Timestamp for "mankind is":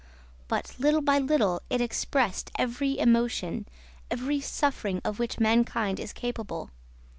5.39-6.11